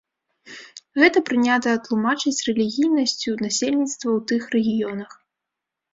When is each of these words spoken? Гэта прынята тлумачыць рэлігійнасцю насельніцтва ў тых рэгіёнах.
Гэта 1.01 1.21
прынята 1.27 1.69
тлумачыць 1.89 2.43
рэлігійнасцю 2.49 3.37
насельніцтва 3.45 4.09
ў 4.17 4.29
тых 4.33 4.41
рэгіёнах. 4.57 5.11